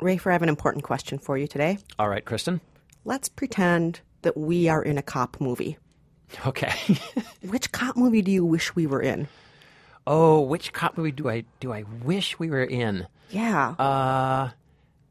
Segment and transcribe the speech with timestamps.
[0.00, 1.78] Rafer, I have an important question for you today.
[1.98, 2.60] All right, Kristen.
[3.04, 5.78] Let's pretend that we are in a cop movie.
[6.46, 6.72] Okay.
[7.48, 9.28] Which cop movie do you wish we were in?
[10.06, 13.06] oh, which cop movie do I do I wish we were in?
[13.30, 13.70] Yeah.
[13.78, 14.50] Uh,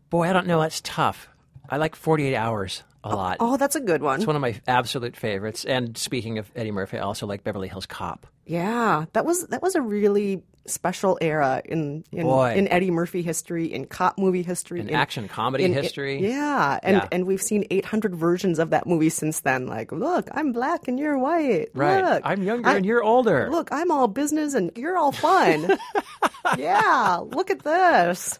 [0.10, 0.60] boy, I don't know.
[0.62, 1.30] That's tough.
[1.70, 3.38] I like Forty Eight Hours a lot.
[3.40, 4.20] oh, that's a good one.
[4.20, 5.64] It's one of my absolute favorites.
[5.64, 8.28] And speaking of Eddie Murphy, I also like Beverly Hills Cop.
[8.46, 13.73] Yeah, that was that was a really special era in in, in Eddie Murphy history,
[13.73, 16.21] in cop movie history, In action comedy in- history.
[16.25, 17.07] yeah, and Yeah.
[17.11, 19.68] and we've seen 800 versions of that movie since then.
[19.68, 21.68] Like, look, I'm black and you're white.
[21.74, 22.04] Right.
[22.04, 23.50] Look, I'm younger I- and you're older.
[23.51, 25.77] Look, I'm all business and you're all fun.
[26.57, 28.39] yeah, look at this.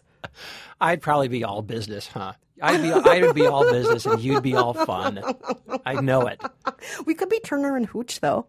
[0.80, 2.32] I'd probably be all business, huh?
[2.62, 5.22] I'd be I would be all business and you'd be all fun.
[5.86, 6.40] I know it.
[7.06, 8.46] We could be Turner and Hooch though.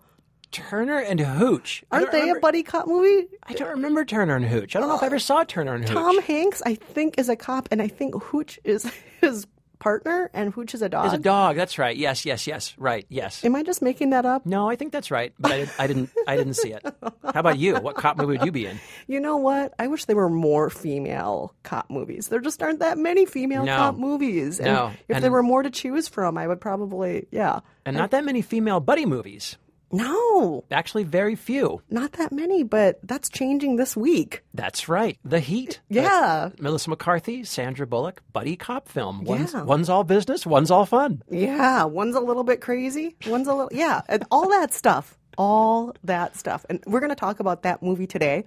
[0.51, 1.83] Turner and Hooch.
[1.91, 3.27] Aren't they remember- a buddy cop movie?
[3.43, 4.75] I don't remember Turner and Hooch.
[4.75, 5.93] I don't know if I ever saw Turner and Hooch.
[5.93, 8.89] Tom Hanks, I think, is a cop, and I think Hooch is
[9.21, 9.47] his
[9.79, 11.05] partner, and Hooch is a dog.
[11.05, 11.55] There's a dog.
[11.55, 11.97] That's right.
[11.97, 12.75] Yes, yes, yes.
[12.77, 13.07] Right.
[13.09, 13.43] Yes.
[13.43, 14.45] Am I just making that up?
[14.45, 16.11] No, I think that's right, but I, I didn't.
[16.27, 16.85] I didn't see it.
[17.01, 17.75] How about you?
[17.77, 18.79] What cop movie would you be in?
[19.07, 19.73] You know what?
[19.79, 22.27] I wish there were more female cop movies.
[22.27, 23.75] There just aren't that many female No.
[23.75, 24.59] cop movies.
[24.59, 24.91] And No.
[25.07, 27.61] if And- there were more to choose from, I would probably, yeah.
[27.83, 29.57] And not that many female buddy movies.
[29.91, 31.81] No, Actually, very few.
[31.89, 34.43] not that many, but that's changing this week.
[34.53, 35.17] That's right.
[35.23, 35.79] The Heat.
[35.89, 36.07] Yeah.
[36.07, 39.23] Uh, Melissa McCarthy, Sandra Bullock, buddy cop film.
[39.23, 39.63] One's, Yeah.
[39.63, 41.21] one's all business, one's all fun.
[41.29, 45.17] Yeah, one's a little bit crazy, one's a little, yeah, and all that stuff.
[45.37, 46.65] All that stuff.
[46.69, 48.43] And we're going to talk about that movie today,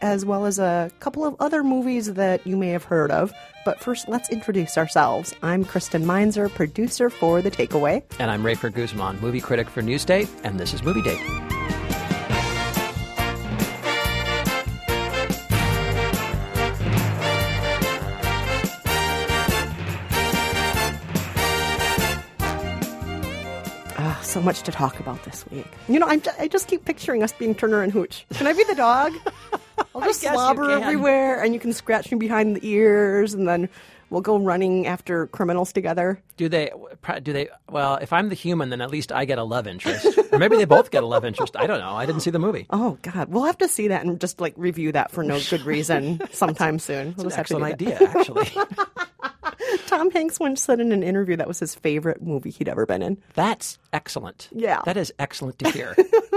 [0.00, 3.32] as well as a couple of other movies that you may have heard of.
[3.64, 5.34] But first, let's introduce ourselves.
[5.42, 8.02] I'm Kristen Meinzer, producer for The Takeaway.
[8.18, 11.20] And I'm Rafer Guzman, movie critic for Newsday, and this is Movie Date.
[24.00, 25.66] Ah, so much to talk about this week.
[25.88, 28.24] You know, I'm I just keep picturing us being Turner and Hooch.
[28.34, 29.12] Can I be the dog?
[29.98, 33.68] I'll just slobber everywhere, and you can scratch me behind the ears, and then
[34.10, 36.20] we'll go running after criminals together.
[36.36, 36.70] Do they?
[37.22, 37.48] Do they?
[37.68, 40.56] Well, if I'm the human, then at least I get a love interest, or maybe
[40.56, 41.56] they both get a love interest.
[41.56, 41.94] I don't know.
[41.94, 42.66] I didn't see the movie.
[42.70, 45.62] Oh God, we'll have to see that and just like review that for no good
[45.62, 47.14] reason sometime soon.
[47.16, 48.48] We'll just have Excellent idea, actually.
[49.86, 53.02] Tom Hanks once said in an interview that was his favorite movie he'd ever been
[53.02, 53.18] in.
[53.34, 54.48] That's excellent.
[54.52, 54.80] Yeah.
[54.84, 55.96] That is excellent to hear.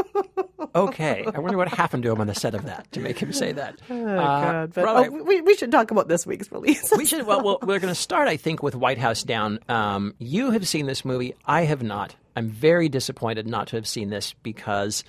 [0.75, 1.25] okay.
[1.33, 3.51] I wonder what happened to him on the set of that to make him say
[3.53, 3.79] that.
[3.89, 6.91] Oh God, but oh, we, we should talk about this week's release.
[6.97, 7.25] we should.
[7.25, 9.59] Well, well we're going to start, I think, with White House Down.
[9.69, 11.33] Um, you have seen this movie.
[11.45, 12.16] I have not.
[12.35, 15.03] I'm very disappointed not to have seen this because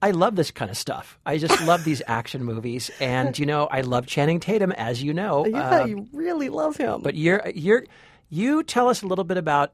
[0.00, 1.18] I love this kind of stuff.
[1.26, 5.12] I just love these action movies, and you know, I love Channing Tatum, as you
[5.14, 5.44] know.
[5.46, 7.02] yeah, Uh, you really love him.
[7.02, 7.84] but you're you're
[8.30, 9.72] you tell us a little bit about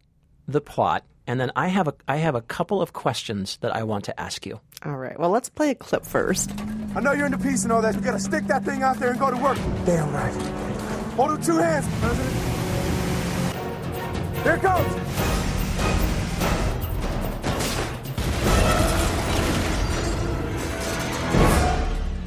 [0.49, 3.83] the plot, and then I have a I have a couple of questions that I
[3.83, 4.61] want to ask you.
[4.85, 6.51] all right, well, let's play a clip first.
[6.95, 7.95] I know you're into peace and all that.
[7.95, 9.57] You gotta stick that thing out there and go to work.
[9.87, 10.35] Damn right.
[11.17, 12.35] Hold it with two hands, President.
[14.45, 15.95] Here it goes.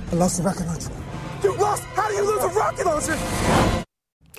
[0.09, 0.91] I lost the rocket launcher.
[1.43, 1.83] You lost?
[1.95, 3.83] How do you lose a rocket launcher?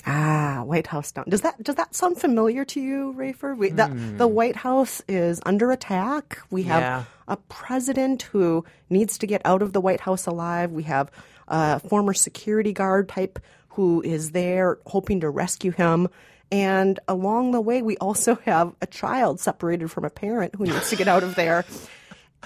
[0.07, 1.25] Ah, White House down.
[1.29, 3.57] Does that does that sound familiar to you, Rafer?
[3.57, 6.39] We, the, the White House is under attack.
[6.51, 7.05] We have Yeah.
[7.27, 10.71] a president who needs to get out of the White House alive.
[10.73, 11.11] We have
[11.49, 13.39] a former security guard type
[13.71, 16.09] who is there hoping to rescue him.
[16.51, 20.89] And along the way, we also have a child separated from a parent who needs
[20.91, 21.65] to get out of there.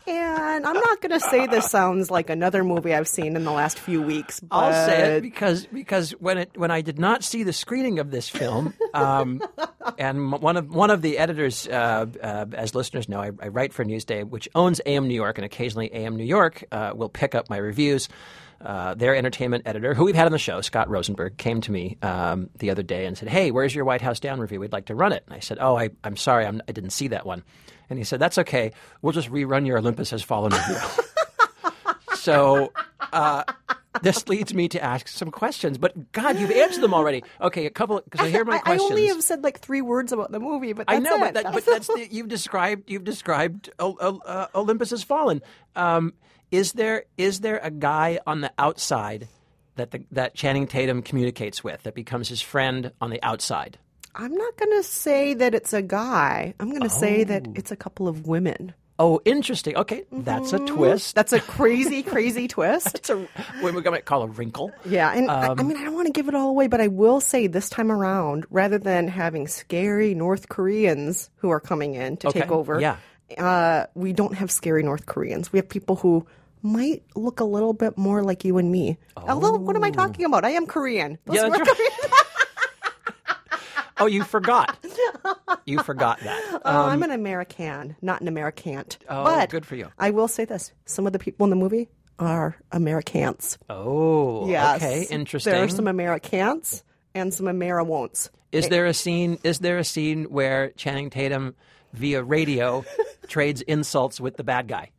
[0.06, 3.52] And I'm not going to say this sounds like another movie I've seen in the
[3.52, 4.40] last few weeks.
[4.40, 7.98] But I'll say it because because when it when I did not see the screening
[7.98, 9.40] of this film, um,
[9.98, 13.72] and one of one of the editors, uh, uh, as listeners know, I, I write
[13.72, 17.34] for Newsday, which owns AM New York, and occasionally AM New York uh, will pick
[17.34, 18.08] up my reviews.
[18.60, 21.98] Uh, their entertainment editor, who we've had on the show, Scott Rosenberg, came to me
[22.00, 24.60] um, the other day and said, "Hey, where's your White House Down review?
[24.60, 26.90] We'd like to run it." And I said, "Oh, I, I'm sorry, I'm, I didn't
[26.90, 27.42] see that one."
[27.92, 28.72] And he said, "That's okay.
[29.02, 30.76] We'll just rerun your Olympus Has Fallen review."
[32.14, 32.72] so
[33.12, 33.44] uh,
[34.00, 35.76] this leads me to ask some questions.
[35.76, 37.22] But God, you've answered them already.
[37.38, 38.00] Okay, a couple.
[38.00, 40.72] Because I hear my I, I only have said like three words about the movie,
[40.72, 41.34] but I know, it.
[41.34, 45.42] but, that, but that's the, you've described you've described O- O- uh, Olympus has fallen.
[45.76, 46.14] Um,
[46.50, 49.28] is there is there a guy on the outside
[49.76, 53.78] that the, that Channing Tatum communicates with that becomes his friend on the outside?
[54.14, 56.54] I'm not going to say that it's a guy.
[56.60, 57.52] I'm going to say that Oh.
[57.56, 58.74] it's a couple of women.
[58.98, 59.74] Oh, interesting.
[59.76, 61.14] Okay, that's a twist.
[61.14, 62.94] That's a crazy, crazy twist.
[62.94, 63.16] It's a
[63.60, 64.70] what we're going to call a wrinkle.
[64.84, 66.80] Yeah, and I, Um, I mean, I don't want to give it all away, but
[66.80, 71.94] I will say this time around, rather than having scary North Koreans who are coming
[71.94, 72.96] in to take over, yeah.
[73.38, 75.52] uh, we don't have scary North Koreans.
[75.52, 76.26] We have people who
[76.64, 78.98] might look a little bit more like you and me.
[79.16, 80.44] Although, what am I talking about?
[80.44, 81.18] I am Korean.
[81.24, 81.46] Those Oh.
[81.46, 81.60] Yeah, right.
[81.66, 81.94] Koreans-
[84.02, 84.76] Oh, you forgot.
[85.64, 86.60] you forgot that.
[86.64, 88.98] Oh, I'm um, an American, not an Americant.
[89.08, 89.90] Oh, but good for you.
[89.96, 91.88] I will say this: some of the people in the movie
[92.18, 93.58] are Americans.
[93.70, 95.52] Oh, Yes, okay, interesting.
[95.52, 96.82] There are some Americans
[97.14, 98.30] and some Ameriwon'ts.
[98.50, 99.38] Is there a scene?
[99.44, 101.54] Is there a scene where Channing Tatum,
[101.92, 102.84] via radio,
[103.28, 104.90] trades insults with the bad guy?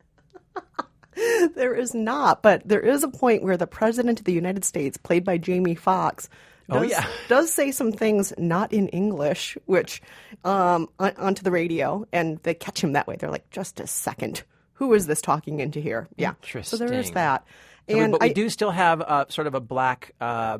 [1.54, 4.96] There is not, but there is a point where the president of the United States,
[4.96, 6.28] played by Jamie Foxx,
[6.70, 7.06] Oh, does, yeah.
[7.28, 10.00] does say some things not in English, which
[10.44, 13.16] um, on, onto the radio, and they catch him that way.
[13.16, 14.42] They're like, "Just a second,
[14.74, 17.44] who is this talking into here?" Yeah, so there is that.
[17.88, 20.12] So we- And but we I- do still have uh, sort of a black.
[20.20, 20.58] Uh,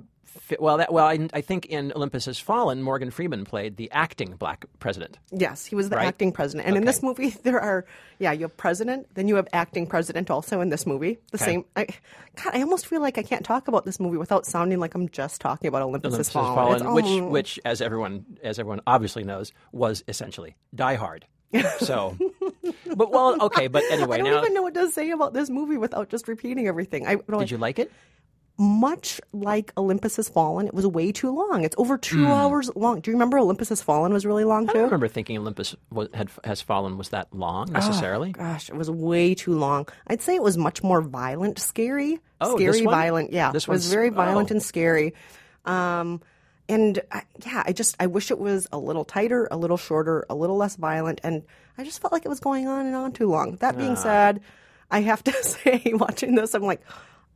[0.58, 4.32] well, that, well, I, I think in Olympus Has Fallen, Morgan Freeman played the acting
[4.36, 5.18] black president.
[5.32, 6.06] Yes, he was the Right?
[6.06, 6.68] acting president.
[6.68, 7.84] And in this movie, there are,
[8.18, 11.18] yeah, you have president, then you have acting president also in this movie.
[11.32, 11.44] The Okay.
[11.44, 11.64] same.
[11.76, 11.86] I,
[12.42, 15.08] God, I almost feel like I can't talk about this movie without sounding like I'm
[15.08, 16.78] just talking about Olympus, Olympus Has Has Fallen.
[16.80, 17.28] Fallen, which, oh.
[17.28, 21.26] which, as everyone, as everyone obviously knows, was essentially Die Hard.
[21.78, 22.16] So,
[22.96, 25.48] but well, okay, but anyway, I don't now even know what to say about this
[25.50, 27.06] movie without just repeating everything.
[27.06, 27.92] I, did you like it?
[28.56, 31.64] Much like Olympus Has Fallen, it was way too long.
[31.64, 32.30] It's over two Hmm.
[32.30, 33.00] hours long.
[33.00, 34.78] Do you remember Olympus Has Fallen was really long I too?
[34.78, 38.30] don't remember thinking Olympus was, had, has fallen was that long necessarily.
[38.32, 39.88] Gosh, it was way too long.
[40.06, 43.32] I'd say it was much more violent, scary, Oh, scary, violent.
[43.32, 44.54] Yeah, This it was very violent oh.
[44.54, 45.14] and scary.
[45.64, 46.20] Um,
[46.68, 50.24] and I, yeah, I just I wish it was a little tighter, a little shorter,
[50.30, 51.42] a little less violent, and
[51.76, 53.56] I just felt like it was going on and on too long.
[53.56, 53.78] That Ah.
[53.78, 54.40] being said,
[54.90, 56.80] I have to say, watching this, I'm like.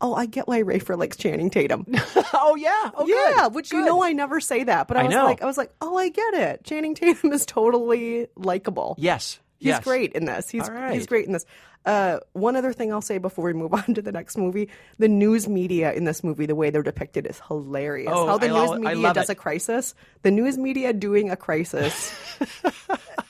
[0.01, 1.85] Oh, I get why Rafer likes Channing Tatum.
[2.33, 5.05] oh yeah, oh Yeah, good, which you know I never say that, but I, I
[5.05, 5.25] was know.
[5.25, 6.65] like, I was like, oh, I get it.
[6.65, 8.95] Channing Tatum is totally likable.
[8.99, 9.83] Yes, He's yes.
[9.85, 10.49] great in this.
[10.49, 10.95] He's right.
[10.95, 11.45] he's great in this.
[11.85, 14.69] Uh, one other thing I'll say before we move on to the next movie:
[14.99, 18.13] the news media in this movie, the way they're depicted, is hilarious.
[18.15, 19.33] Oh, How the I news lo- I media does it.
[19.33, 22.15] a crisis, the news media doing a crisis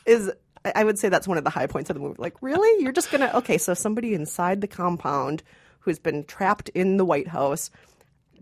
[0.06, 0.28] is.
[0.64, 2.16] I- I would say that's one of the high points of the movie.
[2.18, 2.82] Like, really?
[2.82, 3.56] You're just gonna okay?
[3.58, 5.42] So somebody inside the compound
[5.88, 7.70] who's been trapped in the White House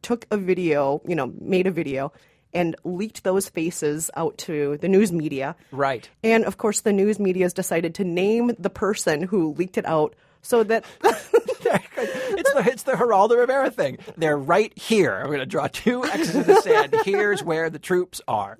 [0.02, 2.12] took a video, you know, made a video
[2.52, 5.54] and leaked those faces out to the news media.
[5.70, 6.08] Right.
[6.24, 9.86] And of course, the news media has decided to name the person who leaked it
[9.86, 13.98] out so that it's the it's the Geraldo Rivera thing.
[14.16, 15.16] They're right here.
[15.16, 16.96] I'm going to draw two X's in the sand.
[17.04, 18.58] Here's where the troops are.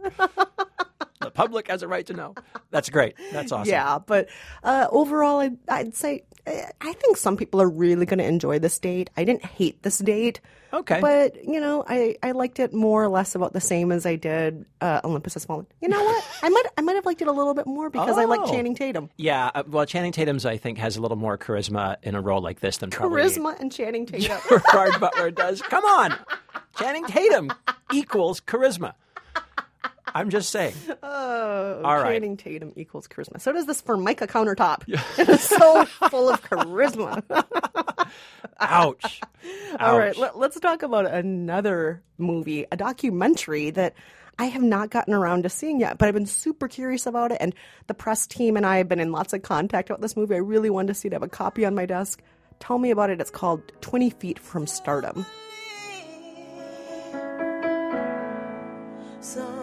[1.27, 2.35] The public has a right to know.
[2.71, 3.17] That's great.
[3.33, 3.69] That's awesome.
[3.69, 3.99] yeah.
[3.99, 4.29] But
[4.63, 8.61] uh, overall, I'd, I'd say eh, I think some people are really going to enjoy
[8.61, 9.11] this date.
[9.17, 10.41] I didn't hate this date.
[10.73, 11.01] Okay.
[11.01, 14.15] But you know, I, I liked it more or less about the same as I
[14.15, 15.67] did uh, Olympus Has Fallen.
[15.81, 16.25] You know what?
[16.43, 18.51] I might I might have liked it a little bit more because I like Oh.
[18.53, 19.11] Channing Tatum.
[19.17, 19.51] Yeah.
[19.53, 22.61] uh, Well, Channing Tatum's I think has a little more charisma in a role like
[22.61, 24.39] this than probably Charisma and Channing Tatum.
[24.71, 25.61] Gerard Butler does.
[25.63, 26.15] Come on,
[26.79, 27.51] Channing Tatum
[27.93, 28.93] equals charisma.
[30.15, 30.75] I'm just saying.
[31.03, 32.13] Oh, All right.
[32.13, 33.41] Channing Tatum equals charisma.
[33.41, 34.83] So does this for Formica countertop.
[35.19, 37.23] It is so full of charisma.
[38.61, 39.21] Ouch.
[39.81, 43.95] All right, let, let's talk about another movie, a documentary that
[44.39, 47.39] I have not gotten around to seeing yet, but I've been super curious about it.
[47.41, 47.55] And
[47.87, 50.35] the press team and I have been in lots of contact about this movie.
[50.35, 51.13] I really wanted to see it.
[51.13, 52.23] I have a copy on my desk.
[52.61, 53.21] Tell me about it.
[53.21, 55.25] It's called 20 Feet from Stardom.
[59.21, 59.56] Someday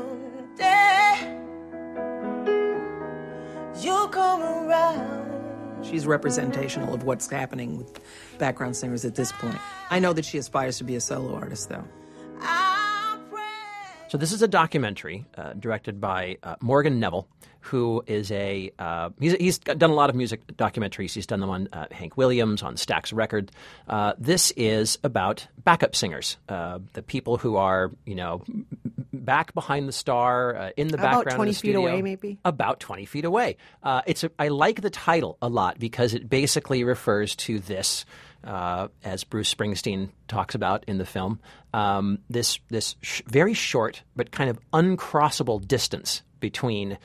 [5.93, 7.99] She's representational of what's happening with
[8.39, 9.59] background singers at this point.
[9.91, 11.83] I know that she aspires to be a solo artist, though.
[14.07, 17.27] So this is a documentary uh, directed by uh, Morgan Neville,
[17.59, 21.13] who is a uh, he's, he's done a lot of music documentaries.
[21.13, 23.51] He's done them on uh, Hank Williams, on Stax Record.
[23.87, 28.43] Uh, this is about backup singers, uh, the people who are you know
[29.23, 31.79] back behind the star uh, in the About background, 20 of the feet studio.
[31.81, 32.39] away, maybe?
[32.45, 33.57] about twenty feet away.
[33.81, 38.05] Uh, it's a, I like the title a lot because it basically refers to this
[38.43, 41.39] uh, as Bruce Springsteen talks about in the film,
[41.73, 46.97] um, this this sh- very short but kind of uncrossable distance between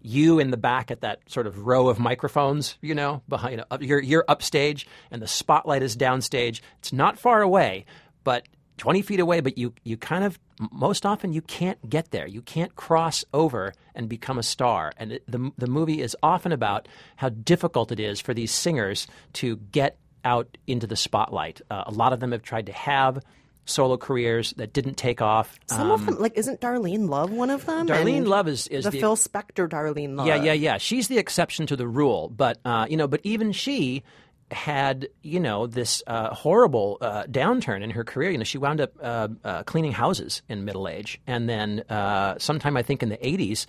[0.00, 3.56] you in the back at that sort of row of microphones, you know, behind you
[3.58, 6.60] know, up- you're you're upstage and the spotlight is downstage.
[6.78, 7.84] It's not far away,
[8.24, 8.46] but
[8.78, 10.38] 20 feet away, but you, you kind of,
[10.72, 12.26] most often, you can't get there.
[12.26, 14.92] You can't cross over and become a star.
[14.96, 19.06] And it, the, the movie is often about how difficult it is for these singers
[19.34, 21.60] to get out into the spotlight.
[21.70, 23.22] Uh, a lot of them have tried to have
[23.68, 25.58] solo careers that didn't take off.
[25.66, 27.80] Some of them, like, isn't Darlene Love one of them?
[27.80, 30.26] Um, Darlene And Love is- is the, the- Phil Spector Darlene Love.
[30.28, 30.78] Yeah, yeah, yeah.
[30.78, 34.04] She's the exception to the rule, but uh, you know, but even she
[34.50, 38.30] had you know this uh, horrible uh, downturn in her career.
[38.30, 42.38] You know, she wound up uh, uh, cleaning houses in middle age, and then uh,
[42.38, 43.66] sometime I think in the '80s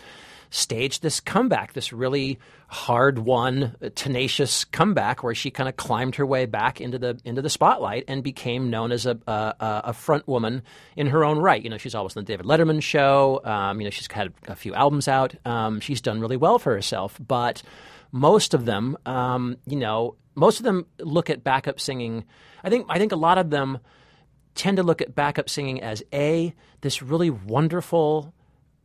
[0.50, 6.46] staged this comeback, this really hard-won, tenacious comeback, where she kind of climbed her way
[6.46, 9.56] back into the into the spotlight and became known as a a,
[9.86, 10.62] a front woman
[10.96, 11.64] in her own right.
[11.64, 13.42] You know, she's always on the David Letterman show.
[13.44, 15.36] Um, you know, she's had a few albums out.
[15.46, 17.64] Um, she's done really well for herself, but
[18.12, 22.24] most of them, um, you know, most of them look at backup singing.
[22.64, 23.80] I think I think a lot of them
[24.56, 28.34] tend to look at backup singing as a this really wonderful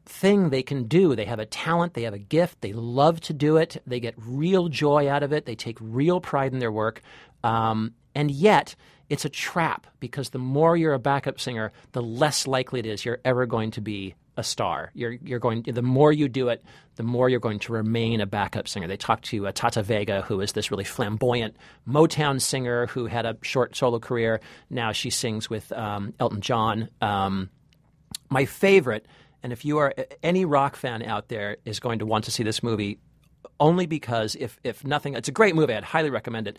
[0.05, 1.15] thing they can do.
[1.15, 4.15] They have a talent, they have a gift, they love to do it, they get
[4.17, 7.03] real joy out of it, they take real pride in their work.
[7.45, 8.75] Um, and yet,
[9.09, 13.05] it's a trap because the more you're a backup singer, the less likely it is
[13.05, 14.91] you're ever going to be a star.
[14.95, 15.63] You're, you're going.
[15.63, 16.65] The more you do it,
[16.97, 18.87] the more you're going to remain a backup singer.
[18.87, 21.57] They talked to uh, Tata Vega, who is this really flamboyant
[21.89, 24.41] Motown singer who had a short solo career.
[24.71, 26.89] Now she sings with um, Elton John.
[27.01, 27.51] Um,
[28.31, 29.07] my favorite,
[29.43, 32.43] and if you are any rock fan out there, is going to want to see
[32.43, 32.99] this movie
[33.61, 35.75] only because if if nothing, it's a great movie.
[35.75, 36.59] I'd highly recommend it.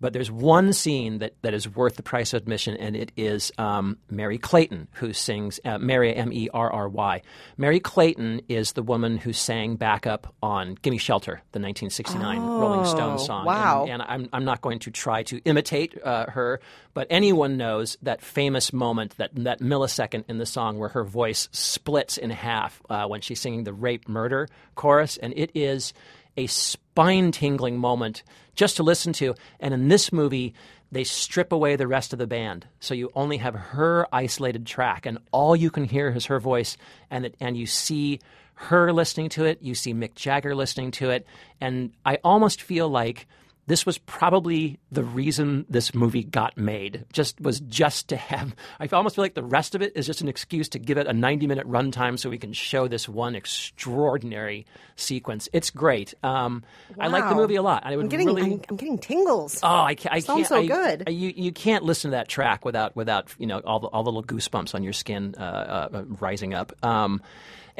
[0.00, 3.52] But there's one scene that, that is worth the price of admission, and it is
[3.58, 7.22] um, Merry Clayton, who sings uh, Merry M E R R Y.
[7.56, 13.24] Merry Clayton is the woman who sang backup on "Gimme Shelter," the 1969 Rolling Stones
[13.26, 13.44] song.
[13.44, 13.82] wow.
[13.82, 16.60] And, and I'm, I'm not going to try to imitate uh, her,
[16.94, 21.48] but anyone knows that famous moment, that, that millisecond in the song where her voice
[21.52, 25.16] splits in half uh, when she's singing the rape murder chorus.
[25.18, 25.92] And it is
[26.36, 28.22] a spine tingling moment
[28.60, 29.34] just to listen to.
[29.58, 30.52] And in this movie,
[30.92, 32.66] they strip away the rest of the band.
[32.78, 36.76] So you only have her isolated track, and all you can hear is her voice,
[37.10, 38.20] and, it, and you see
[38.56, 41.26] her listening to it, you see Mick Jagger listening to it,
[41.58, 43.26] and I almost feel like
[43.70, 47.04] this was probably the reason this movie got made.
[47.12, 48.52] Just was just to have.
[48.80, 51.06] I almost feel like the rest of it is just an excuse to give it
[51.06, 55.48] a 90 minute runtime so we can show this one extraordinary sequence.
[55.52, 56.14] It's great.
[56.24, 56.64] Um,
[56.98, 57.84] I like the movie a lot.
[57.86, 58.42] I would I'm getting, really.
[58.42, 59.60] I'm, I'm getting tingles.
[59.62, 60.16] Oh, I can't.
[60.16, 61.04] I Sounds can't, so I- good.
[61.06, 64.02] I- you you can't listen to that track without without you know all the all
[64.02, 66.72] the little goosebumps on your skin uh, uh, rising up.
[66.84, 67.22] Um,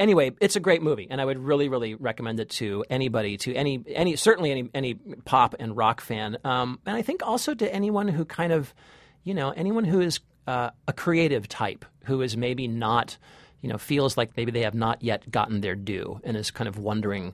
[0.01, 3.53] anyway, it's a great movie, and I would really really recommend it to anybody, to
[3.53, 7.73] any any certainly any any pop and rock fan, um, and I think also to
[7.73, 8.73] anyone who kind of
[9.23, 13.17] you know anyone who is uh, a creative type who is maybe not
[13.61, 16.67] you know feels like maybe they have not yet gotten their due and is kind
[16.67, 17.33] of wondering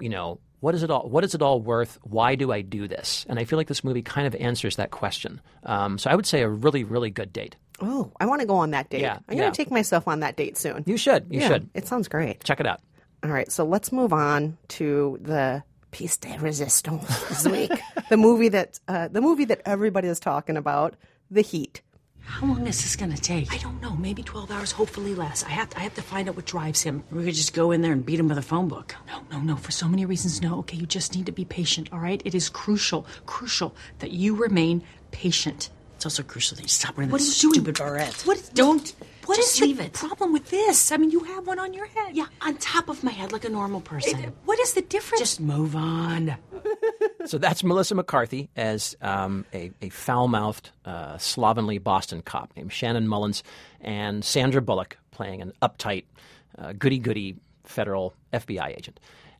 [0.00, 1.98] you know what is it all what is it all worth?
[2.02, 3.26] Why do i do this?
[3.28, 5.40] And i feel like this movie kind of answers that question.
[5.64, 8.56] Um, so i would say a really really good date Oh, I want to go
[8.56, 9.02] on that date.
[9.02, 10.82] Yeah, I'm going to take myself on that date soon.
[10.86, 12.42] you should you yeah, should It sounds great.
[12.44, 12.80] check it out
[13.22, 17.70] All right, so let's move on to the piece de resistance this week.
[18.10, 20.94] the movie that uh, the movie that everybody is talking about,
[21.30, 21.80] The Heat.
[22.20, 23.50] How long is this gonna take?
[23.54, 23.96] I don't know.
[23.96, 25.44] Maybe 12 hours, hopefully less.
[25.44, 27.02] I have to, I have to find out what drives him.
[27.10, 28.94] We could just go in there and beat him with a phone book.
[29.06, 29.56] No, no, no.
[29.56, 30.58] For so many reasons, no.
[30.58, 32.20] Okay, you just need to be patient, all right?
[32.26, 35.70] It is crucial, crucial that you remain patient.
[35.98, 37.54] It's also crucial that you stop wearing What that are you doing?
[37.54, 38.14] stupid barrette.
[38.24, 38.50] What?
[38.54, 38.94] Don't.
[39.26, 39.94] What just is leave the it.
[39.94, 40.92] problem with this?
[40.92, 42.14] I mean, you have one on your head.
[42.14, 44.32] Yeah, on top of my head like a normal person.
[44.44, 45.18] What is the difference?
[45.18, 46.36] Just move on.
[47.26, 53.06] so that's melissa mccarthy as um, a, a foul-mouthed uh, slovenly boston cop named shannon
[53.08, 53.42] mullins
[53.80, 56.04] and sandra bullock playing an uptight
[56.58, 58.98] uh, goody-goody federal fbi agent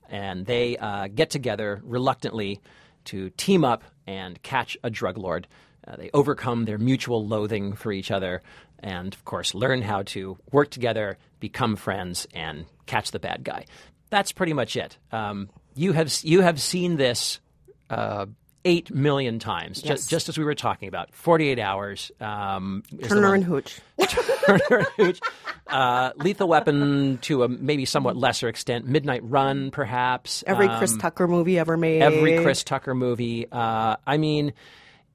[0.09, 2.61] and they uh, get together reluctantly
[3.05, 5.47] to team up and catch a drug lord
[5.89, 8.43] uh, they overcome their mutual loathing for each other
[8.81, 13.65] and, of course, learn how to work together, become friends, and catch the bad guy.
[14.11, 14.99] That's pretty much it.
[15.13, 17.41] Um, you have you have seen this
[17.91, 18.27] uh,
[18.65, 20.07] eight million times, Yes.
[20.07, 21.15] just as we were talking about.
[21.15, 22.11] Forty-eight hours.
[22.21, 23.81] Um, Turner and Hooch.
[24.47, 25.21] Turner and Hooch.
[25.67, 28.87] Uh, Lethal Weapon to a maybe somewhat lesser extent.
[28.87, 30.43] Midnight Run, perhaps.
[30.47, 32.03] Every Um, Chris Tucker movie ever made.
[32.03, 33.47] every Chris Tucker movie.
[33.51, 34.53] Uh, I mean,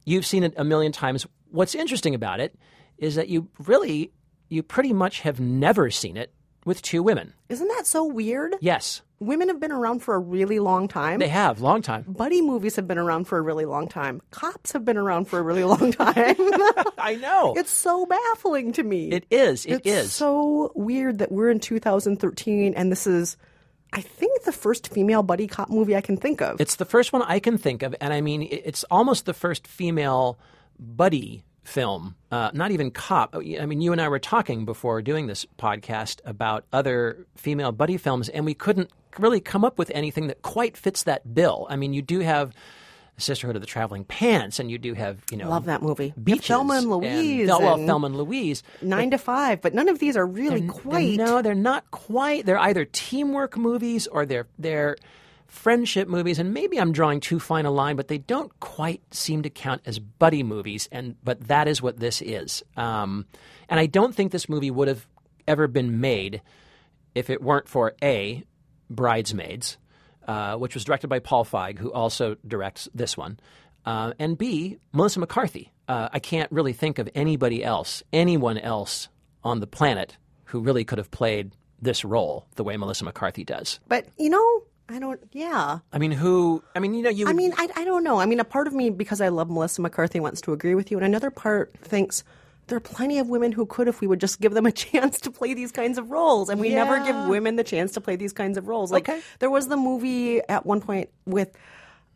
[0.05, 1.25] you've seen it a million times.
[1.51, 2.55] What's interesting about it
[2.97, 4.11] is that you really,
[4.49, 6.33] you pretty much have never seen it
[6.65, 7.33] with two women.
[7.49, 8.55] Isn't that so weird?
[8.61, 11.19] Yes, Women have been around for a really long time.
[11.19, 12.03] they have long time.
[12.09, 14.21] Buddy movies have been around for a really long time.
[14.31, 16.35] Cops have been around for a really long time.
[16.97, 17.53] I know.
[17.57, 19.11] it's so baffling to me.
[19.11, 19.65] It is.
[19.65, 20.13] It it's is.
[20.13, 23.37] so weird that we're in 2013 and this is,
[23.93, 26.59] I think, the first female buddy cop movie I can think of.
[26.59, 29.67] It's the first one I can think of, and I mean, it's almost the first
[29.67, 30.37] female
[30.77, 32.15] buddy film.
[32.29, 33.35] Uh, not even cop.
[33.35, 37.97] I mean, you and I were talking before doing this podcast about other female buddy
[37.97, 41.67] films, and we couldn't really come up with anything that quite fits that bill.
[41.69, 42.53] I mean, you do have
[43.17, 46.13] Sisterhood of the Traveling Pants, and you do have you know Love that movie.
[46.21, 48.63] Beaches Thelma and Louise Thel- well, and- Thelma and Louise.
[48.81, 51.17] Nine to five, but none of these are really They're- quite.
[51.17, 52.45] no, they're not quite.
[52.45, 54.97] They're either teamwork movies or they're they're
[55.47, 56.39] friendship movies.
[56.39, 59.81] And maybe I'm drawing too fine a line, but they don't quite seem to count
[59.85, 60.89] as buddy movies.
[60.91, 62.63] And but that is what this is.
[62.75, 63.25] Um,
[63.69, 65.05] and I don't think this movie would have
[65.47, 66.41] ever been made
[67.13, 68.43] if it weren't for a
[68.89, 69.77] Bridesmaids,
[70.27, 73.39] uh, which was directed by Paul Feig, who also directs this one,
[73.85, 75.71] uh, and B Melissa McCarthy.
[75.87, 79.09] Uh, I can't really think of anybody else, anyone else
[79.43, 83.79] on the planet who really could have played this role the way Melissa McCarthy does.
[83.87, 85.19] But you know, I don't.
[85.31, 85.79] Yeah.
[85.91, 86.63] I mean, who?
[86.75, 87.27] I mean, you know, you.
[87.27, 88.19] I mean, I, I don't know.
[88.19, 90.91] I mean, a part of me, because I love Melissa McCarthy, wants to agree with
[90.91, 92.23] you, and another part thinks
[92.67, 95.19] there are plenty of women who could if we would just give them a chance
[95.21, 98.15] to play these kinds of roles, and we never give women the chance to play
[98.15, 98.91] these kinds of roles.
[98.91, 99.21] Like Okay.
[99.39, 101.51] there was the movie at one point with.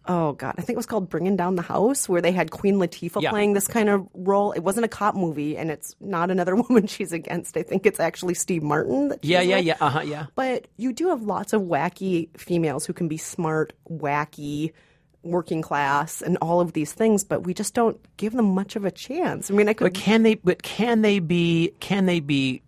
[0.10, 0.56] Oh God!
[0.58, 3.30] I think it was called "Bringing Down the House," where they had Queen Latifah Yeah.
[3.30, 4.54] playing this kind of role.
[4.54, 7.58] It wasn't a cop movie, and it's not another woman she's against.
[7.58, 9.10] I think it's actually Steve Martin.
[9.10, 9.66] That yeah, yeah, with.
[9.66, 9.76] yeah.
[9.82, 10.02] Uh huh.
[10.06, 10.28] Yeah.
[10.36, 14.72] But you do have lots of wacky females who can be smart, wacky,
[15.24, 18.86] working class, and all of these things, but we just don't give them much of
[18.86, 19.52] a chance.
[19.52, 19.86] I mean, I could.
[19.86, 20.36] But can they?
[20.36, 21.74] But can they be?
[21.80, 22.62] Can they be?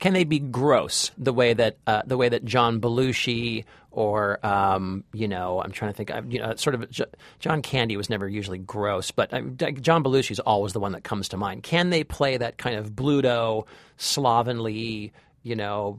[0.00, 5.04] Can they be gross the way that uh, the way that John Belushi or um,
[5.12, 6.10] you know I'm trying to think.
[6.10, 6.90] uh, You know, sort of
[7.38, 11.04] John Candy was never usually gross, but um, John Belushi is always the one that
[11.04, 11.62] comes to mind.
[11.62, 13.66] Can they play that kind of Bluto,
[13.96, 15.12] slovenly?
[15.42, 15.98] You know,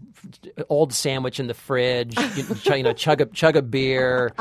[0.70, 2.18] old sandwich in the fridge.
[2.36, 2.46] You,
[2.78, 4.32] you know, chug a chug a beer.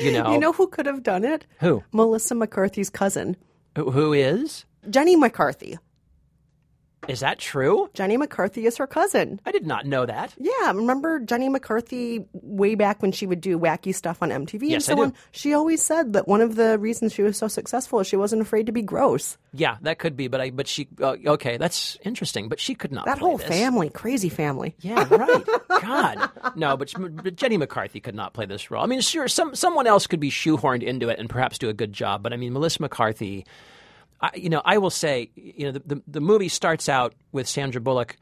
[0.00, 1.44] You know, You know who could have done it?
[1.60, 1.82] Who?
[1.92, 3.36] Melissa McCarthy's cousin,
[3.76, 4.64] who, who is?
[4.90, 5.78] Jenny McCarthy.
[7.08, 7.90] Is that true?
[7.94, 9.40] Jenny McCarthy is her cousin.
[9.44, 10.34] I did not know that.
[10.38, 14.70] Yeah, remember Jenny McCarthy way back when she would do wacky stuff on MTV and
[14.70, 15.02] Yes, I so do.
[15.04, 15.14] on?
[15.32, 18.42] She always said that one of the reasons she was so successful is she wasn't
[18.42, 19.36] afraid to be gross.
[19.52, 22.48] Yeah, that could be, but I but she uh, okay, that's interesting.
[22.48, 23.04] But she could not.
[23.06, 23.46] That whole this.
[23.48, 24.74] family, crazy family.
[24.80, 25.44] Yeah, right.
[25.82, 28.82] God, no, but, but Jenny McCarthy could not play this role.
[28.82, 31.74] I mean, sure, some someone else could be shoehorned into it and perhaps do a
[31.74, 32.22] good job.
[32.22, 33.44] But I mean, Melissa McCarthy.
[34.24, 37.46] I, you know, I will say, you know, the, the the movie starts out with
[37.46, 38.16] Sandra Bullock.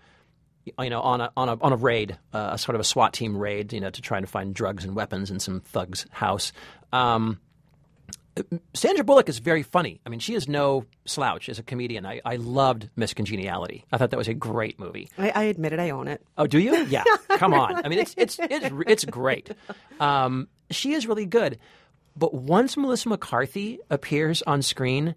[0.79, 3.13] You know, on a on a on a raid, uh, a sort of a SWAT
[3.13, 6.53] team raid, you know, to try to find drugs and weapons in some thug's house.
[6.93, 7.41] Um,
[8.75, 10.01] Sandra Bullock is very funny.
[10.07, 12.07] I mean, she is no slouch as a comedian.
[12.07, 13.85] I, I loved Miss Congeniality.
[13.93, 15.09] I thought that was a great movie.
[15.19, 16.25] I, I admit it, I own it.
[16.39, 16.85] Oh, do you?
[16.87, 17.05] Yeah.
[17.31, 17.85] Come on.
[17.85, 19.51] I mean, it's it's it's it's great.
[20.01, 21.59] Um, she is really good.
[22.17, 25.15] But once Melissa McCarthy appears on screen,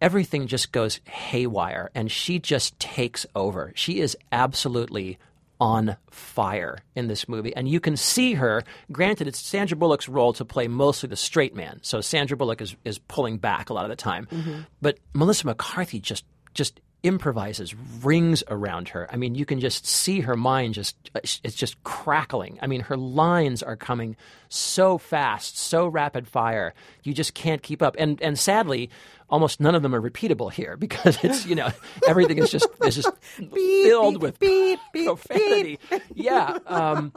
[0.00, 3.72] everything just goes haywire, and she just takes over.
[3.74, 5.18] She is absolutely
[5.60, 8.62] on fire in this movie, and you can see her.
[8.92, 12.76] Granted, it's Sandra Bullock's role to play mostly the straight man, so Sandra Bullock is
[12.84, 14.26] is pulling back a lot of the time.
[14.30, 14.60] Mm-hmm.
[14.80, 19.08] But Melissa McCarthy just just improvises rings around her.
[19.10, 22.58] I mean, you can just see her mind just it's just crackling.
[22.60, 24.16] I mean, her lines are coming
[24.48, 26.74] so fast, so rapid fire.
[27.04, 27.94] You just can't keep up.
[27.98, 28.90] And and sadly,
[29.30, 31.70] almost none of them are repeatable here because it's, you know,
[32.06, 35.78] everything is just is just filled beep, with beep, beep, profanity.
[36.14, 36.58] Yeah.
[36.66, 37.12] Um,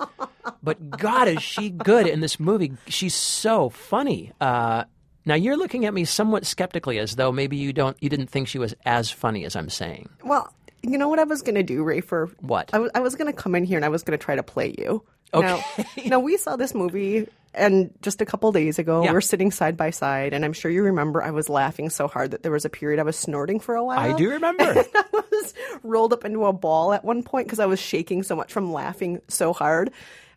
[0.61, 2.73] but God, is she good in this movie?
[2.87, 4.31] She's so funny.
[4.39, 4.83] Uh,
[5.25, 8.47] now you're looking at me somewhat skeptically, as though maybe you don't, you didn't think
[8.47, 10.09] she was as funny as I'm saying.
[10.23, 10.53] Well,
[10.83, 12.01] you know what I was going to do, Ray?
[12.01, 12.71] For What?
[12.73, 14.73] I was, going to come in here and I was going to try to play
[14.77, 15.03] you.
[15.33, 15.47] Okay.
[15.47, 19.13] Now, now we saw this movie, and just a couple days ago, Yeah.
[19.13, 22.31] we're sitting side by side, and I'm sure you remember I was laughing so hard
[22.31, 23.99] that there was a period I was snorting for a while.
[23.99, 24.63] I do remember.
[24.95, 25.53] I was
[25.83, 28.73] rolled up into a ball at one point because I was shaking so much from
[28.73, 29.91] laughing so hard.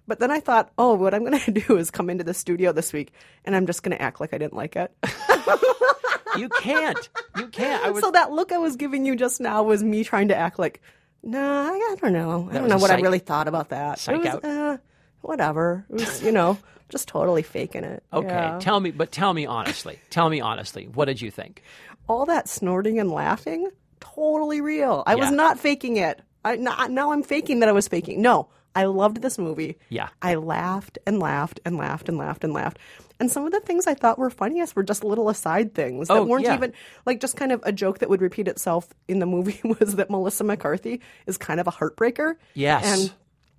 [0.07, 2.73] But then I thought, oh, what I'm going to do is come into the studio
[2.73, 3.13] this week
[3.45, 4.93] and I'm just going to act like I didn't like it.
[6.37, 7.09] you can't.
[7.37, 7.85] You can't.
[7.85, 10.37] I was, so that look I was giving you just now was me trying to
[10.37, 10.83] act like,
[11.23, 12.49] nah, I don't know.
[12.51, 13.99] I don't know what psych- I really thought about that.
[13.99, 14.45] psych was, out?
[14.45, 14.77] Uh,
[15.23, 15.87] whatever.
[15.91, 16.59] It was, you know,
[16.91, 18.03] just totally faking it.
[18.13, 18.29] okay.
[18.29, 18.59] Yeah.
[18.61, 19.99] Tell me, but tell me honestly.
[20.11, 20.87] Tell me honestly.
[20.87, 21.63] What did you think?
[22.09, 25.03] All that snorting and laughing, totally real.
[25.07, 26.21] I was not faking it.
[26.45, 28.21] I, not, now I'm faking that I was faking.
[28.21, 29.79] No, I loved this movie.
[29.89, 30.09] Yeah.
[30.23, 32.79] I laughed and laughed and laughed and laughed and laughed.
[33.21, 36.15] And some of the things I thought were funniest were just little aside things that
[36.15, 36.55] Oh, weren't yeah.
[36.55, 36.73] even
[37.07, 40.11] like just kind of a joke that would repeat itself in the movie was that
[40.11, 42.35] Melissa McCarthy is kind of a heartbreaker.
[42.55, 43.13] Yes.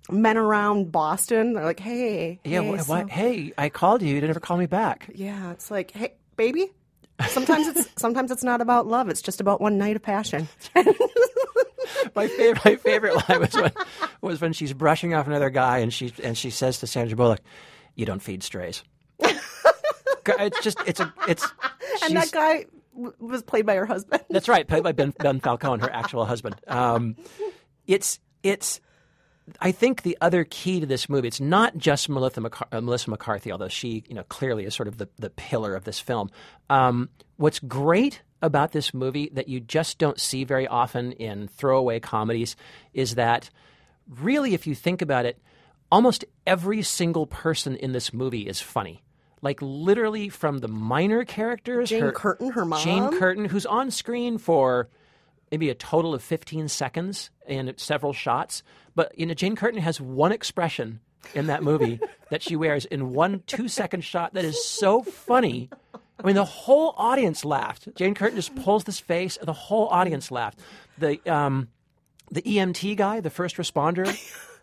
[0.08, 4.08] And men around Boston, they're like, hey, Yeah, hey, wh- so- hey, I called you.
[4.08, 5.08] You didn't ever call me back.
[5.14, 6.70] yeah, it's like, hey, baby.
[7.28, 9.08] Sometimes it's sometimes it's not about love.
[9.08, 10.48] It's just about one night of passion.
[12.14, 13.72] My favorite, my favorite line was when,
[14.20, 17.40] was when she's brushing off another guy and she and she says to Sandra Bullock,
[17.94, 18.82] "You don't feed strays."
[20.26, 21.46] it's just it's a it's.
[22.02, 24.22] And that guy w- was played by her husband.
[24.28, 26.56] That's right, played by Ben, ben Falcone, her actual husband.
[26.68, 27.16] Um,
[27.86, 28.80] it's it's.
[29.60, 33.10] I think the other key to this movie, it's not just Melissa, McCar- uh, Melissa
[33.10, 36.30] McCarthy, although she, you know, clearly is sort of the, the pillar of this film.
[36.68, 42.00] Um, what's great about this movie that you just don't see very often in throwaway
[42.00, 42.56] comedies
[42.92, 43.50] is that
[44.20, 45.40] really, if you think about it,
[45.90, 49.02] almost every single person in this movie is funny.
[49.42, 52.82] Like literally from the minor characters, Jane her- Curtin, her mom.
[52.82, 54.88] Jane Curtin, who's on screen for
[55.50, 58.62] maybe a total of 15 seconds in several shots.
[58.94, 61.00] But you know, Jane Curtin has one expression
[61.34, 65.70] in that movie that she wears in one two second shot that is so funny.
[65.94, 67.94] I mean, the whole audience laughed.
[67.94, 70.58] Jane Curtin just pulls this face, and the whole audience laughed.
[70.98, 71.68] The um,
[72.30, 74.06] the EMT guy, the first responder,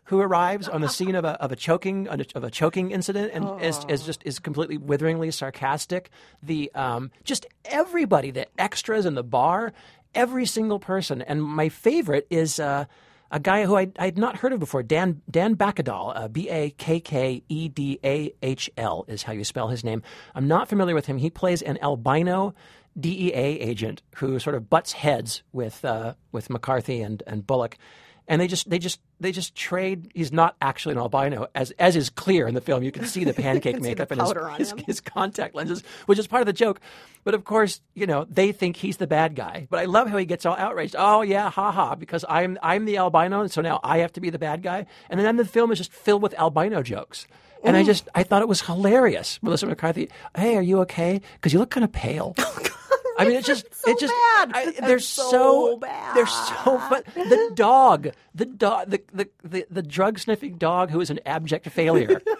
[0.05, 3.61] who arrives on the scene of a of a choking of a choking incident and
[3.61, 6.09] is, is just is completely witheringly sarcastic.
[6.41, 9.73] The um, just everybody, the extras in the bar,
[10.15, 12.59] every single person, and my favorite is.
[12.59, 12.85] Uh,
[13.31, 16.69] a guy who I had not heard of before, Dan Dan Bakkedahl, uh, B A
[16.69, 20.03] K K E D A H L is how you spell his name.
[20.35, 21.17] I'm not familiar with him.
[21.17, 22.53] He plays an albino
[22.99, 27.79] DEA agent who sort of butts heads with uh, with McCarthy and and Bullock,
[28.27, 30.11] and they just they just they just trade.
[30.13, 32.83] He's not actually an albino, as as is clear in the film.
[32.83, 34.21] You can see the pancake see the makeup and
[34.57, 36.79] his, his, his contact lenses, which is part of the joke.
[37.23, 39.67] But of course, you know they think he's the bad guy.
[39.69, 40.95] But I love how he gets all outraged.
[40.97, 44.21] Oh yeah, ha ha, because I'm I'm the albino, and so now I have to
[44.21, 44.85] be the bad guy.
[45.09, 47.27] And then the film is just filled with albino jokes.
[47.65, 49.39] And I just I thought it was hilarious.
[49.41, 51.21] Melissa McCarthy, hey, are you okay?
[51.35, 52.35] Because you look kind of pale.
[53.23, 54.51] I mean, it's just so it just bad.
[54.53, 56.15] I, they're so so bad.
[56.15, 57.03] they're so fun.
[57.15, 61.69] The dog, the dog, the the the, the drug sniffing dog who is an abject
[61.69, 62.21] failure.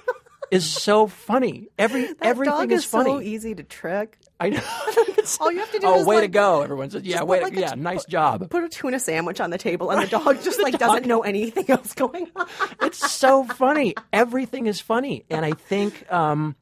[0.52, 1.70] Is so funny.
[1.80, 3.10] Every That everything dog is is funny.
[3.10, 4.20] so easy to trick.
[4.40, 4.62] I know.
[5.40, 6.62] All you have to do oh, is way to go!
[6.62, 9.58] Everyone says, "Yeah, way, like, yeah, t- nice job." Put a tuna sandwich on the
[9.58, 12.48] table, and the dog just like doesn't know anything else going on.
[12.82, 13.96] It's so funny.
[14.12, 16.56] Everything is funny, and I think um,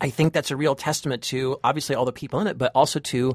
[0.00, 2.98] I think that's a real testament to obviously all the people in it, but also
[3.00, 3.34] to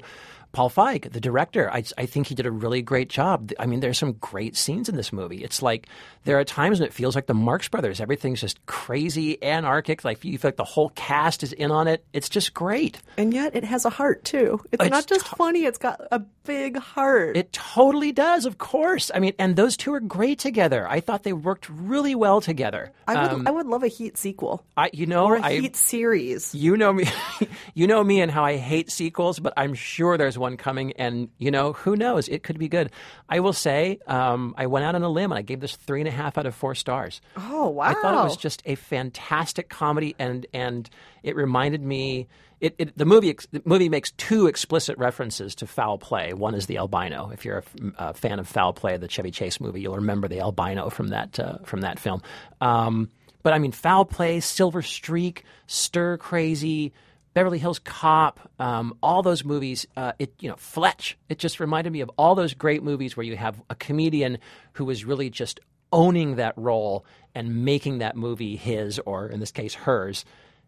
[0.55, 1.69] Paul Feig, the director.
[1.69, 3.51] I, I think he did a really great job.
[3.59, 5.43] I mean, there's some great scenes in this movie.
[5.43, 5.87] It's like
[6.23, 7.99] there are times when it feels like the Marx Brothers.
[7.99, 10.05] Everything's just crazy, anarchic.
[10.05, 12.05] Like you feel like the whole cast is in on it.
[12.13, 13.01] It's just great.
[13.17, 14.61] And yet, it has a heart too.
[14.71, 17.35] It's, It's not just to- funny; it's got a big heart.
[17.35, 19.11] It totally does, of course.
[19.13, 20.87] I mean, and those two are great together.
[20.87, 22.93] I thought they worked really well together.
[23.07, 25.59] I would, um, I would love a Heat sequel I, you know, or a I,
[25.59, 26.55] Heat series.
[26.55, 27.05] You know me,
[27.73, 31.29] you know me and how I hate sequels, but I'm sure there's one coming, and
[31.37, 32.27] you know who knows?
[32.27, 32.91] It could be good.
[33.27, 36.01] I will say, um, I went out on a limb and I gave this three
[36.01, 37.21] and a half out of four stars.
[37.35, 37.83] Oh wow!
[37.83, 40.89] I thought it was just a fantastic comedy, and and
[41.23, 42.27] it reminded me.
[42.61, 46.33] It, it, the movie the movie makes two explicit references to foul play.
[46.33, 47.29] One is the albino.
[47.33, 47.63] If you're
[47.97, 51.37] a fan of foul play, the Chevy Chase movie, you'll remember the albino from that
[51.37, 52.21] uh, from that film.
[52.61, 53.09] Um,
[53.43, 56.93] but I mean, foul play, Silver Streak, Stir Crazy,
[57.35, 59.85] Beverly Hills Cop, um, all those movies.
[59.95, 61.17] Uh, it you know Fletch.
[61.29, 64.39] It just reminded me of all those great movies where you have a comedian
[64.73, 65.59] who is really just
[65.93, 70.25] owning that role and making that movie his, or in this case, hers.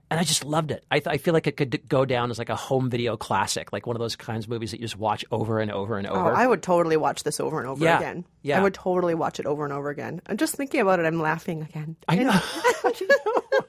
[0.10, 0.86] And I just loved it.
[0.90, 3.18] I, th- I feel like it could d- go down as like a home video
[3.18, 5.98] classic, like one of those kinds of movies that you just watch over and over
[5.98, 6.18] and over.
[6.18, 6.34] Oh, over.
[6.36, 8.26] I would totally watch this over and over Yeah, again.
[8.42, 8.58] yeah.
[8.58, 10.22] I would totally watch it over and over again.
[10.28, 11.98] And just thinking about it, I'm laughing again.
[12.08, 12.40] I know.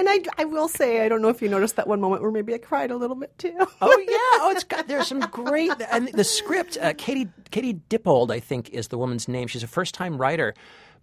[0.00, 2.30] And I, I will say, I don't know if you noticed that one moment where
[2.30, 3.54] maybe I cried a little bit too.
[3.82, 6.78] Oh yeah, oh it's got there's some great and the script.
[6.80, 9.46] Uh, Katie Katie Dippold, I think, is the woman's name.
[9.46, 10.54] She's a first time writer,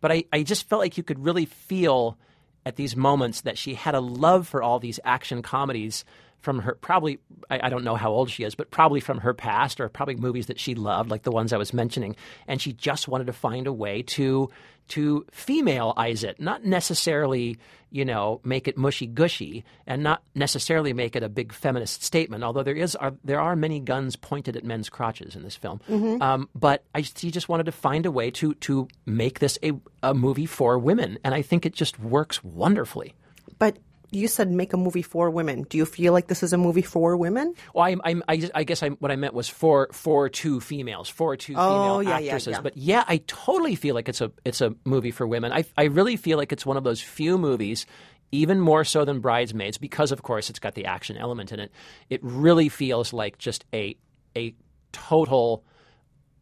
[0.02, 2.18] but I I just felt like you could really feel
[2.66, 6.04] at these moments that she had a love for all these action comedies.
[6.42, 7.20] From her probably
[7.50, 10.16] I, I don't know how old she is, but probably from her past or probably
[10.16, 12.16] movies that she loved, like the ones I was mentioning,
[12.48, 14.50] and she just wanted to find a way to
[14.90, 17.58] to femaleize it, not necessarily
[17.90, 22.44] you know make it mushy gushy, and not necessarily make it a big feminist statement.
[22.44, 25.82] Although there is are, there are many guns pointed at men's crotches in this film,
[26.22, 29.74] um, but I, she just wanted to find a way to to make this a,
[30.04, 33.16] a movie for women, and I think it just works wonderfully.
[33.60, 33.78] But
[34.12, 35.64] you said make a movie for women.
[35.64, 37.54] Do you feel like this is a movie for women?
[37.74, 40.60] Well, I, I, I, just- I guess I, what I meant was for for two
[40.62, 42.54] females, for two Oh, female yeah, yeah, actresses.
[42.54, 42.62] yeah.
[42.62, 45.52] But yeah, I totally feel like it's a it's a movie for women.
[45.52, 47.86] I I really feel like it's one of those few movies.
[48.34, 51.72] Even more so than Bridesmaids, because of course it's got the action element in it.
[52.10, 53.96] It really feels like just a
[54.36, 54.54] a
[54.92, 55.64] total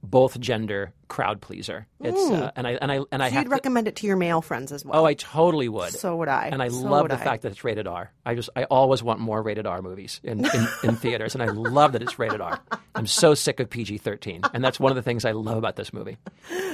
[0.09, 1.85] both gender crowd pleaser.
[1.99, 4.15] It's uh, and I and I and I So you'd to, recommend it to your
[4.17, 5.01] male friends as well.
[5.01, 5.91] Oh, I totally would.
[5.93, 6.49] So would I.
[6.51, 7.23] And I So love the I.
[7.23, 8.11] fact that it's rated R.
[8.25, 11.47] I just I always want more rated R movies in, in, in theaters, and I
[11.47, 12.59] love that it's rated R.
[12.95, 15.75] I'm so sick of PG 13, and that's one of the things I love about
[15.75, 16.17] this movie.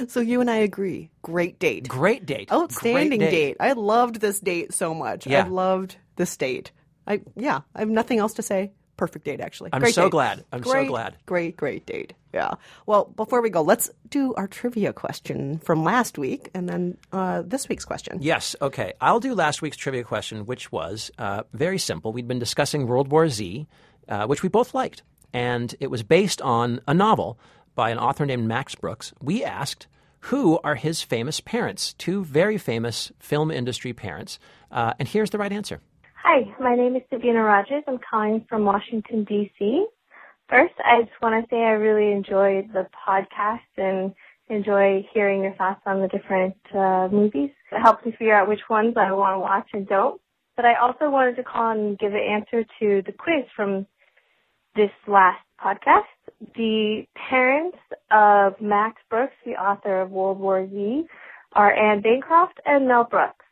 [0.07, 1.09] So you and I agree.
[1.21, 1.87] Great date.
[1.87, 3.57] Great date, Outstanding Great date.
[3.59, 5.27] I loved this date so much.
[5.27, 5.45] Yeah.
[5.45, 6.71] I loved this date.
[7.07, 8.71] I yeah, I have nothing else to say.
[8.97, 9.71] Perfect date, actually.
[9.73, 10.11] I'm Great so date.
[10.11, 10.45] glad.
[10.51, 11.15] I'm so glad.
[11.25, 12.13] Great, great date.
[12.33, 12.51] Yeah.
[12.85, 17.43] Well, before we go, let's do our trivia question from last week, and then uh,
[17.45, 18.19] this week's question.
[18.21, 18.93] Yes, okay.
[19.01, 22.13] I'll do last week's trivia question, which was uh, very simple.
[22.13, 23.67] We'd been discussing World War Z,
[24.07, 27.37] uh, which we both liked, and it was based on a novel
[27.75, 29.13] by an author named Max Brooks.
[29.21, 29.87] We asked,
[30.25, 31.93] who are his famous parents?
[31.93, 34.39] Two very famous film industry parents.
[34.71, 35.81] Uh, and here's the right answer.
[36.23, 37.83] Hi, my name is Sabina Rogers.
[37.87, 39.85] I'm calling from Washington, D.C.
[40.51, 44.13] First, I just want to say I really enjoyed the podcast and
[44.49, 47.51] enjoy hearing your thoughts on the different uh, movies.
[47.71, 50.19] It helps me figure out which ones I want to watch and don't.
[50.57, 53.87] But I also wanted to call and give an answer to the quiz from
[54.75, 56.01] this last podcast.
[56.55, 57.77] The parents
[58.11, 61.05] of Max Brooks, the author of World War Z,
[61.53, 63.45] are Anne Bancroft and Mel Brooks.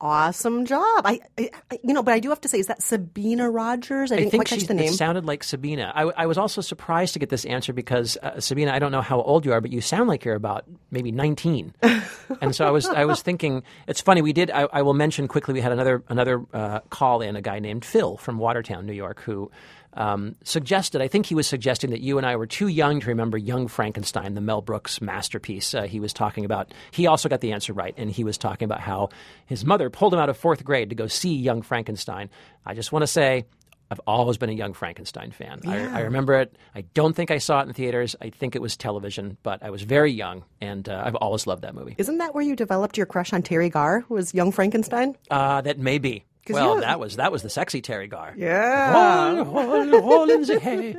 [0.00, 1.02] Awesome job.
[1.04, 1.50] I, I,
[1.84, 4.10] you know, but I do have to say, is that Sabina Rogers?
[4.10, 4.88] I I didn't think quite catch she, the name.
[4.92, 5.92] it sounded like Sabina.
[5.94, 9.02] I, I was also surprised to get this answer because uh, Sabina, I don't know
[9.02, 11.74] how old you are, but you sound like you're about maybe 19.
[12.40, 14.20] and so I was I was thinking it's funny.
[14.20, 14.50] We did.
[14.50, 15.54] I, I will mention quickly.
[15.54, 19.20] We had another another uh, call in a guy named Phil from Watertown, New York,
[19.20, 19.50] who.
[19.94, 23.08] Um, suggested, I think he was suggesting that you and I were too young to
[23.08, 25.74] remember Young Frankenstein, the Mel Brooks masterpiece.
[25.74, 28.66] Uh, he was talking about, he also got the answer right, and he was talking
[28.66, 29.10] about how
[29.46, 32.28] his mother pulled him out of fourth grade to go see Young Frankenstein.
[32.66, 33.46] I just want to say,
[33.90, 35.60] I've always been a young Frankenstein fan.
[35.66, 36.56] I, I remember it.
[36.74, 38.16] I don't think I saw it in theaters.
[38.20, 41.62] I think it was television, but I was very young, and uh, I've always loved
[41.62, 41.94] that movie.
[41.98, 45.16] Isn't that where you developed your crush on Teri Garr, who was young Frankenstein?
[45.30, 46.24] Uh, that may be.
[46.50, 48.34] Well, that was that was the sexy Teri Garr.
[48.36, 49.40] Yeah.
[49.40, 50.96] In the hay.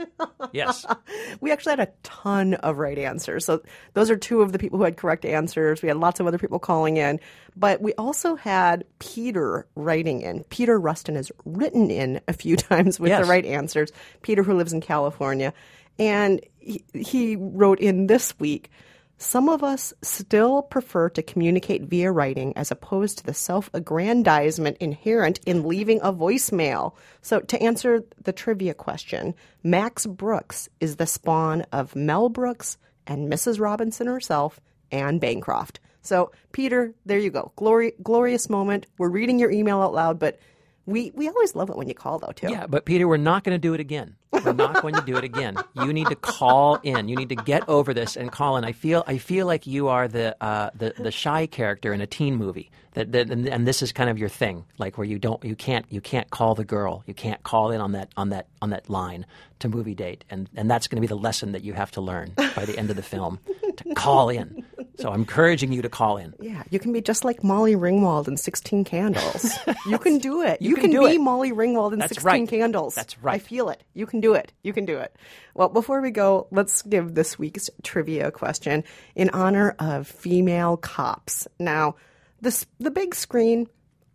[0.51, 0.85] Yes.
[1.41, 3.45] We actually had a ton of right answers.
[3.45, 3.61] So
[3.93, 5.81] those are two of the people who had correct answers.
[5.81, 7.19] We had lots of other people calling in.
[7.55, 10.43] But we also had Peter writing in.
[10.45, 13.21] Peter Rustin has written in a few times with Yes.
[13.25, 13.91] the right answers.
[14.21, 15.53] Peter, who lives in California.
[15.99, 18.69] And he, he wrote in this week
[19.17, 24.77] some of us still prefer to communicate via writing as opposed to the self aggrandizement
[24.79, 26.93] inherent in leaving a voicemail.
[27.21, 33.31] So, to answer the trivia question, Max Brooks is the spawn of Mel Brooks and
[33.31, 33.59] Mrs.
[33.59, 34.59] Robinson herself,
[34.91, 35.79] Anne Bancroft.
[36.01, 37.51] So, Peter, there you go.
[37.57, 38.85] Glori- glorious moment.
[38.97, 40.39] We're reading your email out loud, but
[40.85, 42.49] we, we always love it when you call, though, too.
[42.49, 44.15] Yeah, but Peter, we're not going to do it again.
[44.31, 45.57] We're not going to do it again.
[45.73, 47.07] You need to call in.
[47.07, 48.63] You need to get over this and call in.
[48.63, 52.07] I feel I feel like you are the uh, the the shy character in a
[52.07, 52.69] teen movie.
[52.93, 55.55] That, that and, and this is kind of your thing, like where you don't you
[55.55, 57.03] can't you can't call the girl.
[57.07, 59.25] You can't call in on that on that on that line
[59.59, 62.01] to movie date, and and that's going to be the lesson that you have to
[62.01, 63.39] learn by the end of the film
[63.77, 64.65] to call in.
[64.97, 66.33] So I'm encouraging you to call in.
[66.39, 69.51] Yeah, you can be just like Molly Ringwald in 16 Candles.
[69.87, 70.61] You can do it.
[70.61, 71.19] You You, can can, be it.
[71.21, 72.49] Molly Ringwald in That's 16 right.
[72.49, 72.95] Candles.
[72.95, 73.35] That's right.
[73.35, 73.83] I feel it.
[73.93, 74.51] You can do it.
[74.63, 75.15] You can do it.
[75.53, 78.83] Well, before we go, let's give this week's trivia question
[79.15, 81.47] in honor of female cops.
[81.59, 81.95] Now,
[82.41, 83.67] this the big screen.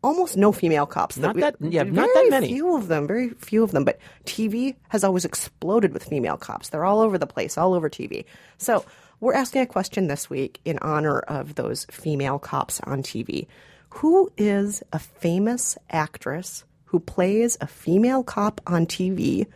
[0.02, 1.18] Almost no female cops.
[1.18, 2.48] Not we- that- yeah, not that many.
[2.48, 3.84] Few of them, very few of them.
[3.84, 6.70] But TV has always exploded with female cops.
[6.70, 8.24] They're all over the place, all over TV.
[8.56, 8.82] So
[9.20, 13.46] we're asking a question this week in honor of those female cops on TV.
[13.90, 19.46] Who is a famous actress who plays a female cop on TV?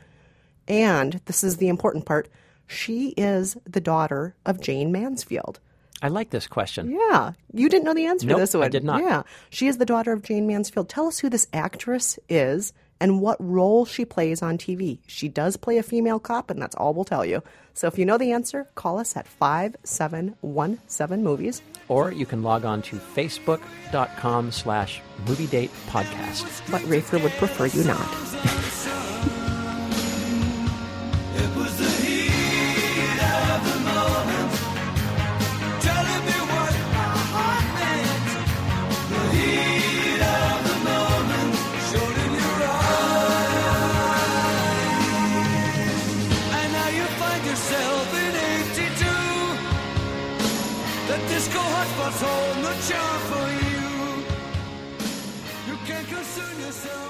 [0.69, 2.29] And this is the important part.
[2.67, 5.61] She is the daughter of Jayne Mansfield.
[6.03, 6.91] I like this question.
[6.91, 8.65] Yeah, you didn't know the answer Nope, to this one.
[8.65, 9.01] I did not.
[9.01, 10.89] Yeah, she is the daughter of Jayne Mansfield.
[10.89, 14.99] Tell us who this actress is and what role she plays on TV.
[15.07, 17.43] She does play a female cop, and that's all we'll tell you.
[17.75, 21.63] So if you know the answer, call us at 5717 Movies.
[21.89, 26.71] Or you can log on to facebook.com slash movie date podcast.
[26.71, 28.71] But Rafer would prefer you not.
[52.05, 53.89] hotspots hold no charm for you.
[55.69, 57.04] You can't concern yourself